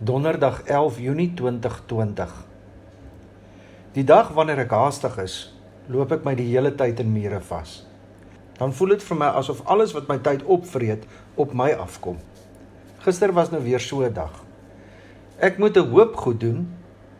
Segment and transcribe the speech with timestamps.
[0.00, 2.30] Donderdag 11 Junie 2020.
[3.92, 5.34] Die dag wanneer ek haastig is,
[5.92, 7.74] loop ek my die hele tyd in mure vas.
[8.56, 11.04] Dan voel dit vir my asof alles wat my tyd opvreet,
[11.36, 12.16] op my afkom.
[13.04, 14.32] Gister was nou weer so 'n dag.
[15.36, 16.72] Ek moet 'n hoop goed doen,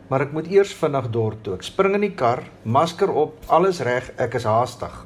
[0.09, 1.53] maar ek moet eers vinnig dorp toe.
[1.53, 5.05] Ek spring in die kar, masker op, alles reg, ek is haastig.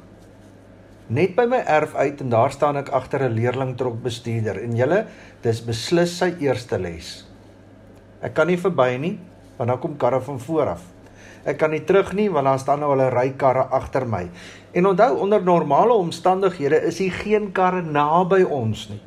[1.08, 5.06] Net by my erf uit en daar staan ek agter 'n leerlingtrok bestuurder en julle
[5.42, 7.26] dis beslis sy eerste les.
[8.26, 9.16] Ek kan nie verby nie
[9.56, 10.82] want dan kom karre van voor af.
[11.46, 14.28] Ek kan nie terug nie want daar staan nou 'n ry karre agter my.
[14.72, 19.00] En onthou onder normale omstandighede is hier geen karre naby ons nie.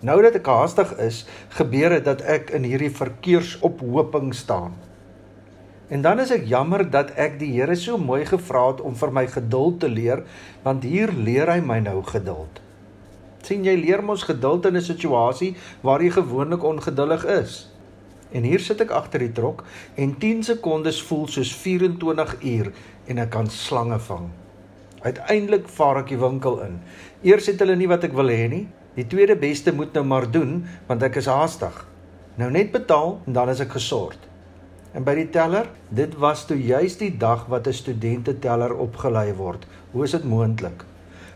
[0.00, 4.72] Nou dat ek haastig is, gebeur dit dat ek in hierdie verkeersophoping staan.
[5.88, 9.10] En dan is ek jammer dat ek die Here so mooi gevra het om vir
[9.12, 10.22] my geduld te leer,
[10.62, 12.60] want hier leer hy my nou geduld.
[13.42, 17.69] sien jy leer mos geduld in 'n situasie waar jy gewoonlik ongeduldig is.
[18.32, 19.64] En hier sit ek agter die trok
[19.98, 22.72] en 10 sekondes voel soos 24 uur
[23.10, 24.28] en ek kan slange vang.
[25.02, 26.78] Uiteindelik vaar ek die winkel in.
[27.26, 28.66] Eers het hulle nie wat ek wil hê nie.
[28.94, 31.86] Die tweede beste moet nou maar doen want ek is haastig.
[32.38, 34.28] Nou net betaal en dan is ek gesort.
[34.94, 39.32] En by die teller, dit was toe juis die dag wat 'n studente teller opgelei
[39.34, 39.66] word.
[39.92, 40.84] Hoe is dit moontlik?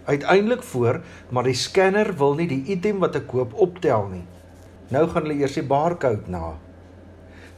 [0.05, 4.25] Uiteindelik voor, maar die scanner wil nie die item wat ek koop optel nie.
[4.89, 6.59] Nou gaan hulle eers die barcode na.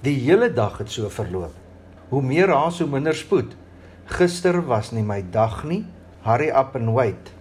[0.04, 1.54] Die hele dag het so verloop.
[2.10, 3.54] Hoe meer haas, hoe minder spoed.
[4.12, 5.86] Gister was nie my dag nie.
[6.26, 7.32] Hurry up and wait.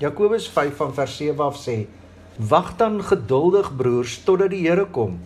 [0.00, 1.84] Jakobus 5 van vers 7 af sê:
[2.48, 5.18] Wag dan geduldig broers totdat die Here kom.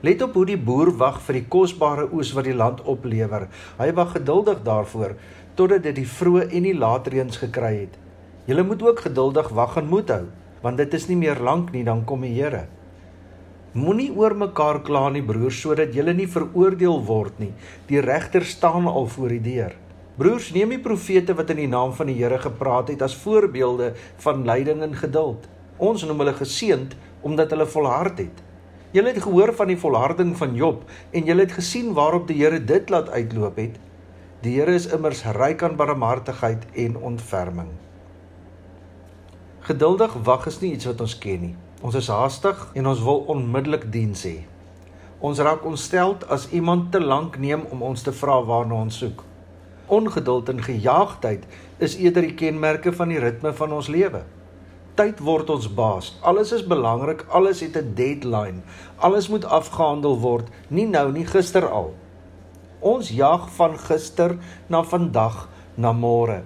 [0.00, 3.50] Let op hoe die boer wag vir die kosbare oes wat die land oplewer.
[3.76, 5.18] Hy wag geduldig daarvoor
[5.60, 8.00] totdat dit die vroeë en die laatreëns gekry het.
[8.48, 10.24] Julle moet ook geduldig wag en moed hou,
[10.64, 12.64] want dit is nie meer lank nie dan kom die Here.
[13.70, 17.52] Moenie oor mekaar kla nie broers sodat julle nie veroordeel word nie.
[17.86, 19.76] Die regter staan al voor die deur.
[20.18, 23.92] Broers, neem die profete wat in die naam van die Here gepraat het as voorbeelde
[24.24, 25.46] van lyding en geduld.
[25.78, 28.42] Ons noem hulle geseënd omdat hulle volhard het.
[28.90, 30.82] Julle het gehoor van die volharding van Job
[31.14, 33.78] en julle het gesien waarop die Here dit laat uitloop het.
[34.42, 37.70] Die Here is immers ryk aan barmhartigheid en ontferming.
[39.70, 41.56] Geduldig wag is nie iets wat ons ken nie.
[41.80, 44.42] Ons is haastig en ons wil onmiddellik diens hê.
[45.24, 49.22] Ons raak ontsteld as iemand te lank neem om ons te vra waarna ons soek.
[49.88, 51.46] Ongeduld en gejaagdheid
[51.80, 54.22] is eerder die kenmerke van die ritme van ons lewe.
[55.00, 56.12] Tyd word ons baas.
[56.20, 58.60] Alles is belangrik, alles het 'n deadline.
[58.98, 61.94] Alles moet afgehandel word, nie nou nie, gister al.
[62.80, 64.36] Ons jag van gister
[64.68, 66.42] na vandag na môre.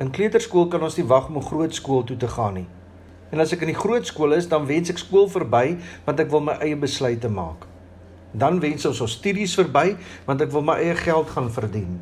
[0.00, 2.66] In kleuterskool kan ons nie wag om groot skool toe te gaan nie.
[3.32, 6.32] En as ek in die groot skool is, dan wens ek skool verby want ek
[6.32, 7.68] wil my eie besluite maak.
[8.34, 9.94] Dan wens ons ons studies verby
[10.26, 11.98] want ek wil my eie geld gaan verdien.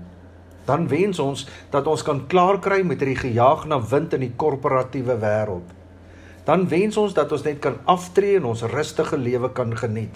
[0.67, 4.35] Dan wens ons dat ons kan klaar kry met hierdie gejaag na wind in die
[4.39, 5.67] korporatiewe wêreld.
[6.47, 10.15] Dan wens ons dat ons net kan aftree en ons rustige lewe kan geniet.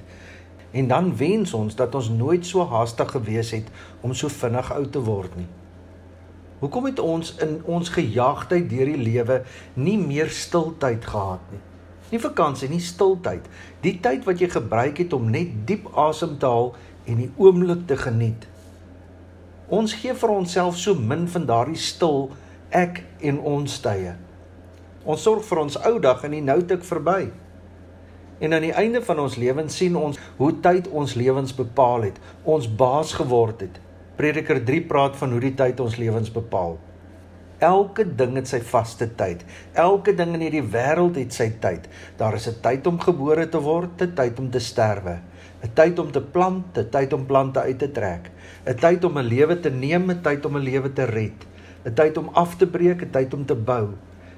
[0.76, 3.70] En dan wens ons dat ons nooit so haastig gewees het
[4.02, 5.48] om so vinnig oud te word nie.
[6.58, 9.42] Hoekom het ons in ons gejaagdheid deur die lewe
[9.74, 11.60] nie meer stiltyd gehad nie?
[12.10, 13.44] Nie vakansie nie, stiltyd.
[13.82, 16.70] Die tyd wat jy gebruik het om net diep asem te haal
[17.04, 18.46] en die oomblik te geniet.
[19.68, 22.30] Ons gee vir onsself so min van daardie stil
[22.70, 24.14] ek en ons tye.
[25.04, 27.26] Ons sorg vir ons ou dag en die nou tik verby.
[28.38, 32.20] En aan die einde van ons lewens sien ons hoe tyd ons lewens bepaal het,
[32.44, 33.80] ons baas geword het.
[34.16, 36.78] Prediker 3 praat van hoe die tyd ons lewens bepaal.
[37.66, 39.42] Elke ding het sy vaste tyd.
[39.76, 41.84] Elke ding in hierdie wêreld het sy tyd.
[42.16, 45.20] Daar is 'n tyd om gebore te word, 'n tyd om te sterwe,
[45.62, 48.30] 'n tyd om te plant, 'n tyd om plante uit te trek,
[48.66, 51.46] 'n tyd om 'n lewe te neem, 'n tyd om 'n lewe te red,
[51.84, 53.88] 'n tyd om af te breek, 'n tyd om te bou,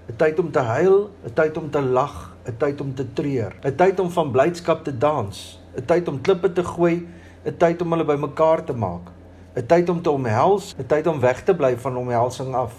[0.09, 3.55] 'n tyd om te huil, 'n tyd om te lag, 'n tyd om te treur,
[3.63, 7.07] 'n tyd om van blydskap te dans, 'n tyd om klippe te gooi,
[7.45, 9.18] 'n tyd om hulle bymekaar te maak.
[9.59, 12.75] 'n tyd om te omhels, 'n tyd om weg te bly van omhelsing af.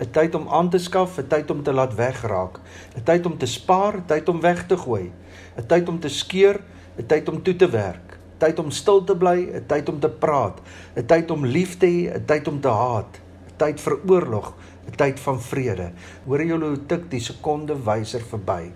[0.00, 2.60] 'n tyd om aan te skaf, 'n tyd om te laat wegraak,
[2.96, 5.12] 'n tyd om te spaar, 'n tyd om weg te gooi,
[5.56, 6.60] 'n tyd om te skeur,
[6.98, 10.00] 'n tyd om toe te werk, 'n tyd om stil te bly, 'n tyd om
[10.00, 10.60] te praat,
[10.96, 14.54] 'n tyd om lief te hê, 'n tyd om te haat, 'n tyd vir oorlog,
[14.88, 15.92] 'n tyd van vrede.
[16.26, 18.72] Hoor jy hoe tik die sekonde wyser verby?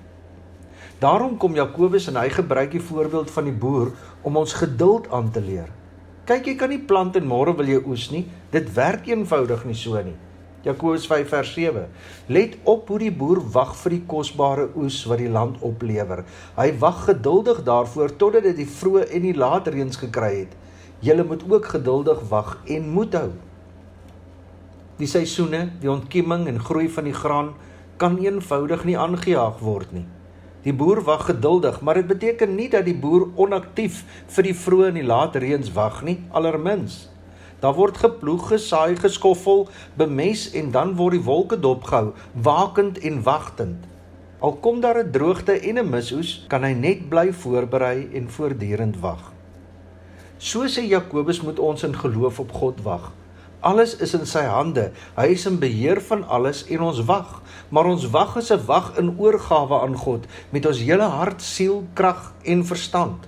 [0.98, 3.92] Daarom kom Jakobus en hy gebruik die voorbeeld van die boer
[4.22, 5.68] om ons geduld aan te leer.
[6.26, 8.24] Kyk, jy kan nie plant en môre wil jy oes nie.
[8.50, 10.16] Dit werk eenvoudig nie so nie.
[10.66, 11.84] Jakobus 5 vers 7.
[12.34, 16.24] Let op hoe die boer wag vir die kosbare oes wat die land oplewer.
[16.56, 20.58] Hy wag geduldig daarvoor totdat dit die vroeë en die laat reëns gekry het.
[21.06, 23.30] Julle moet ook geduldig wag en moed hou.
[24.98, 27.54] Die seisoene, die ontkieming en groei van die graan
[28.02, 30.08] kan eenvoudig nie aangejaag word nie.
[30.66, 34.00] Die boer wag geduldig, maar dit beteken nie dat die boer onaktief
[34.34, 37.04] vir die vroeë en die laat reëns wag nie, allermins.
[37.62, 43.86] Daar word geploeg, gesaai, geskoffel, bemes en dan word die wolke dopgehou, wakend en wagtend.
[44.42, 48.98] Al kom daar 'n droogte en 'n misoes, kan hy net bly voorberei en voortdurend
[49.00, 49.32] wag.
[50.38, 53.12] So sê Jakobus moet ons in geloof op God wag.
[53.66, 54.90] Alles is in sy hande.
[55.16, 57.40] Hy is in beheer van alles en ons wag.
[57.74, 61.82] Maar ons wag is 'n wag in oorgawe aan God met ons hele hart, siel,
[61.94, 63.26] krag en verstand.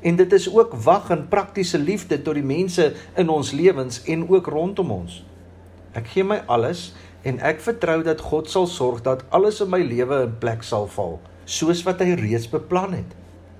[0.00, 4.28] En dit is ook wag in praktiese liefde tot die mense in ons lewens en
[4.28, 5.24] ook rondom ons.
[5.92, 6.92] Ek gee my alles
[7.22, 10.86] en ek vertrou dat God sal sorg dat alles in my lewe in plek sal
[10.86, 13.10] val, soos wat hy reeds beplan het.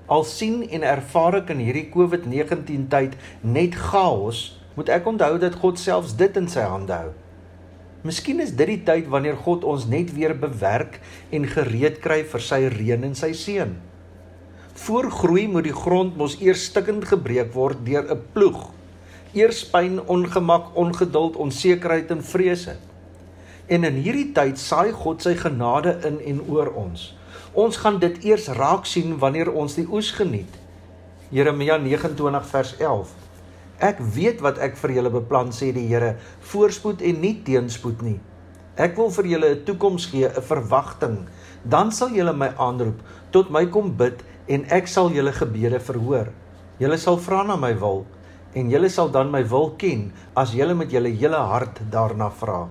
[0.07, 5.57] Al sien en ervaar ek in hierdie COVID-19 tyd net chaos, moet ek onthou dat
[5.59, 7.11] God selfs dit in sy hande hou.
[8.01, 10.97] Miskien is dit die tyd wanneer God ons net weer bewerk
[11.29, 13.75] en gereed kry vir sy reën en sy seën.
[14.81, 18.71] Voor groei moet die grond mos eers stikkend gebreek word deur 'n ploeg.
[19.33, 22.75] Eers pyn, ongemak, ongeduld, onsekerheid en vrese.
[23.67, 27.15] En in hierdie tyd saai God sy genade in en oor ons.
[27.53, 30.57] Ons gaan dit eers raak sien wanneer ons die oes geniet.
[31.29, 33.20] Jeremia 29 vers 11
[33.81, 36.15] Ek weet wat ek vir julle beplan sê die Here,
[36.51, 38.19] voorspoed en nie teenspoed nie.
[38.77, 41.27] Ek wil vir julle 'n toekoms gee, 'n verwagting.
[41.65, 43.01] Dan sal julle my aanroep,
[43.31, 46.29] tot my kom bid en ek sal julle gebede verhoor.
[46.79, 48.05] Julle sal vra na my wil
[48.53, 52.69] en julle sal dan my wil ken as julle met julle hele hart daarna vra.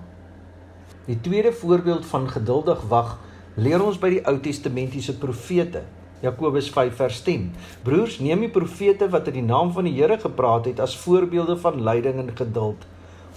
[1.07, 3.17] Die tweede voorbeeld van geduldig wag
[3.55, 5.83] leer ons by die Ou Testamentiese profete.
[6.21, 7.47] Jakobus 5 vers 10.
[7.81, 11.55] Broers, neem die profete wat in die naam van die Here gepraat het as voorbeelde
[11.57, 12.83] van lyding en geduld.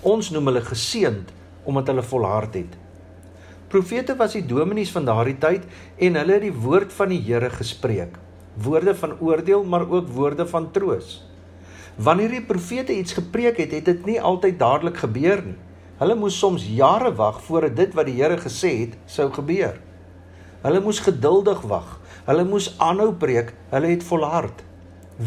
[0.04, 1.32] Ons noem hulle geseënd
[1.64, 2.75] omdat hulle volhard het.
[3.72, 5.64] Profete was die dominees van daardie tyd
[5.96, 8.19] en hulle het die woord van die Here gespreek.
[8.60, 11.22] Woorde van oordeel, maar ook woorde van troos.
[11.96, 15.56] Wanneer die profete iets gepreek het, het dit nie altyd dadelik gebeur nie.
[16.02, 19.81] Hulle moes soms jare wag voordat dit wat die Here gesê het, sou gebeur.
[20.64, 22.00] Hulle moes geduldig wag.
[22.24, 24.62] Hulle moes aanhou preek, hulle het volhard.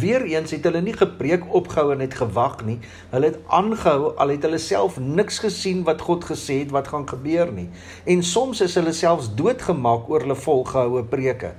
[0.01, 2.79] Weereens het hulle nie gepreek opgehou en net gewag nie.
[3.11, 7.05] Hulle het aangehou al het hulle self niks gesien wat God gesê het wat gaan
[7.05, 7.67] gebeur nie.
[8.09, 11.53] En soms is hulle selfs doodgemaak oor hulle volgehoue preke.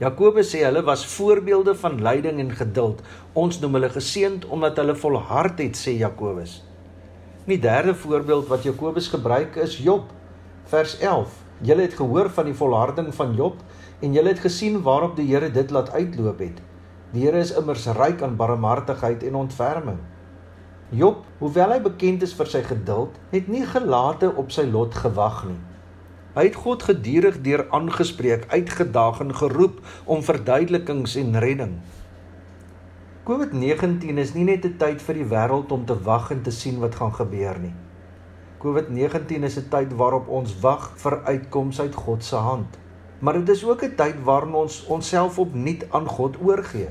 [0.00, 3.04] Jakobus sê hulle was voorbeelde van lyding en geduld.
[3.36, 6.62] Ons noem hulle geseënd omdat hulle volhard het, sê Jakobus.
[7.44, 10.08] Die derde voorbeeld wat Jakobus gebruik is Job,
[10.72, 11.41] vers 11.
[11.62, 13.60] Julle het gehoor van die volharding van Job
[14.02, 16.58] en julle het gesien waarop die Here dit laat uitloop het.
[17.12, 20.00] Die Here is immers ryk aan barmhartigheid en ontferming.
[20.90, 25.44] Job, hoewel hy bekend is vir sy geduld, het nie gelate op sy lot gewag
[25.46, 25.60] nie.
[26.34, 31.78] Hy het God gedurig deur aangespreek, uitgedaag en geroep om verduidelikings en redding.
[33.28, 36.80] COVID-19 is nie net 'n tyd vir die wêreld om te wag en te sien
[36.80, 37.74] wat gaan gebeur nie.
[38.62, 42.78] COVID-19 is 'n tyd waarop ons wag vir uitkomste uit God se hand.
[43.18, 46.88] Maar dit is ook 'n tyd waarin ons onsself opnuut aan God oorgee.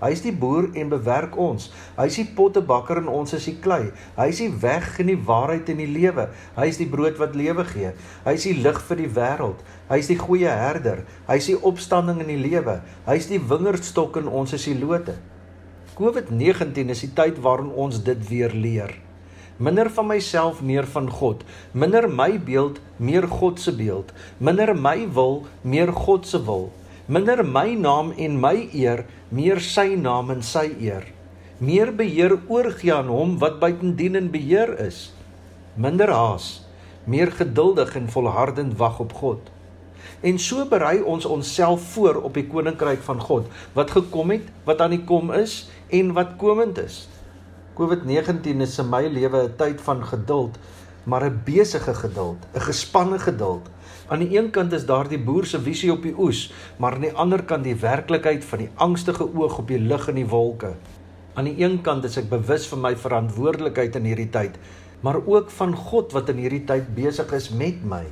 [0.00, 1.72] Hy is die boer en bewerk ons.
[1.96, 3.90] Hy is die pottebakker en ons is die klei.
[4.16, 6.28] Hy is die weg en die waarheid en die lewe.
[6.56, 7.92] Hy is die brood wat lewe gee.
[8.24, 9.60] Hy is die lig vir die wêreld.
[9.88, 11.04] Hy is die goeie herder.
[11.26, 12.80] Hy is die opstanding en die lewe.
[13.06, 15.18] Hy is die wingerdstok en ons is die lote.
[15.98, 19.09] COVID-19 is die tyd waarin ons dit weer leer
[19.60, 21.42] minder van myself meer van God.
[21.76, 24.12] Minder my beeld meer God se beeld.
[24.38, 26.70] Minder my wil meer God se wil.
[27.06, 31.04] Minder my naam en my eer meer sy naam en sy eer.
[31.60, 35.10] Meer beheer oorgie aan hom wat buitendien in beheer is.
[35.76, 36.62] Minder haas
[37.10, 39.40] meer geduldig en volhardend wag op God.
[40.20, 44.80] En so berei ons onsself voor op die koninkryk van God wat gekom het wat
[44.80, 47.04] aan die kom is en wat komend is
[47.80, 50.58] COVID-19 is in my lewe 'n tyd van geduld,
[51.08, 53.70] maar 'n besige geduld, 'n gespanne geduld.
[54.08, 57.00] Aan die een kant is daar die boer se visie op die oes, maar aan
[57.00, 60.74] die ander kant die werklikheid van die angstige oog op die lug en die wolke.
[61.34, 64.58] Aan die een kant is ek bewus van my verantwoordelikheid in hierdie tyd,
[65.00, 68.04] maar ook van God wat in hierdie tyd besig is met my.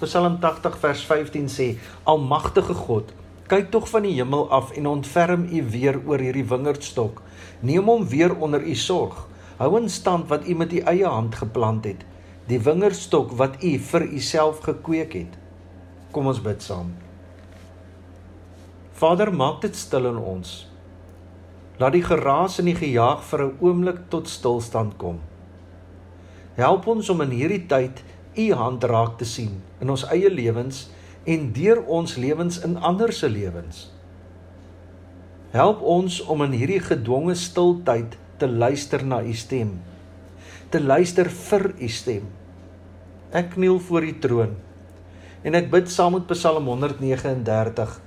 [0.00, 3.12] Psalm 80 vers 15 sê: Almagtige God,
[3.48, 7.22] kyk tog van die hemel af en ontferm U weer oor hierdie wingerdstok
[7.60, 9.28] Neem hom weer onder u sorg.
[9.56, 12.04] Hou in stand wat u met u eie hand geplant het.
[12.44, 15.36] die wingerdstok wat U vir Uself gekweek het.
[16.12, 16.92] Kom ons bid saam.
[19.00, 20.52] Vader, maak dit stil in ons.
[21.80, 25.20] Laat die geraas en die gejaag vir 'n oomblik tot stilstand kom.
[26.54, 28.04] Help ons om in hierdie tyd
[28.36, 30.90] U hand raak te sien in ons eie lewens
[31.24, 33.88] en deur ons lewens in ander se lewens.
[35.54, 39.76] Help ons om in hierdie gedwonge stiltyd te luister na u stem.
[40.70, 42.28] Te luister vir u stem.
[43.32, 44.54] Ek kniel voor u troon
[45.44, 47.98] en ek bid saam met Psalm 139.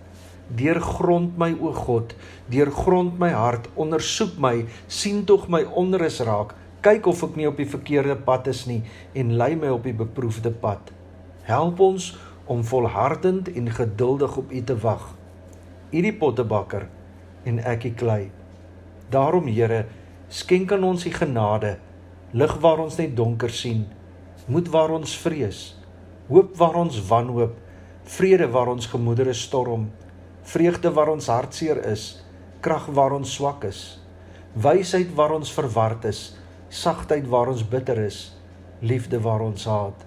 [0.57, 2.15] Deurgrond my o God,
[2.49, 7.59] deurgrond my hart, ondersoek my, sien tog my onrus raak, kyk of ek nie op
[7.59, 8.79] die verkeerde pad is nie
[9.17, 10.93] en lei my op die beproefde pad.
[11.47, 12.13] Help ons
[12.47, 15.15] om volhardend en geduldig op u te wag.
[15.91, 16.87] U die pottebakker
[17.43, 18.29] en ek die klei.
[19.11, 19.85] Daarom Here,
[20.27, 21.77] skenk aan ons die genade,
[22.31, 23.85] lig waar ons net donker sien,
[24.47, 25.61] moed waar ons vrees,
[26.27, 27.55] hoop waar ons wanhoop,
[28.07, 29.89] vrede waar ons gemoedere storm,
[30.47, 32.09] vreugde waar ons hartseer is,
[32.63, 33.99] krag waar ons swak is,
[34.55, 36.21] wysheid waar ons verward is,
[36.69, 38.21] sagtheid waar ons bitter is,
[38.79, 40.06] liefde waar ons haat.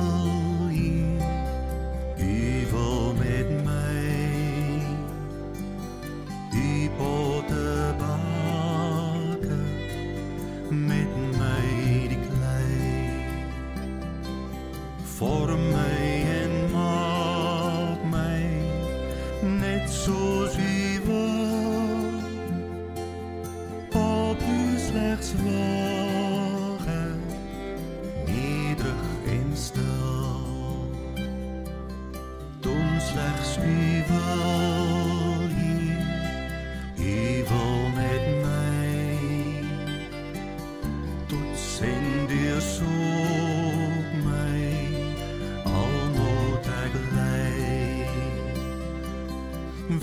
[42.81, 42.87] so
[44.27, 44.61] my
[45.77, 46.67] al moet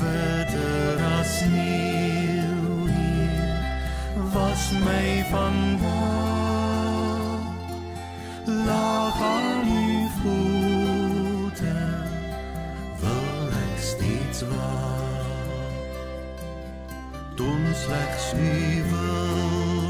[0.01, 1.01] wetter
[1.51, 2.51] hier
[4.35, 6.39] was my vandaag
[8.69, 12.03] lag aan u voeten
[13.79, 15.27] steeds waar
[17.37, 19.88] Doen slechts u wil